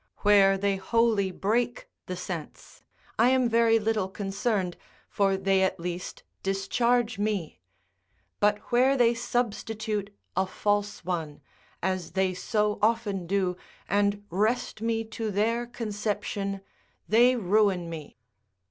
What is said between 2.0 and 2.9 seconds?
the sense,